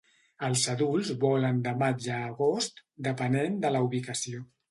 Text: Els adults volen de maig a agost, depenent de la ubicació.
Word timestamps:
Els 0.45 0.61
adults 0.71 1.11
volen 1.23 1.59
de 1.67 1.73
maig 1.83 2.09
a 2.15 2.23
agost, 2.29 2.83
depenent 3.09 3.63
de 3.67 3.75
la 3.77 3.85
ubicació. 3.91 4.43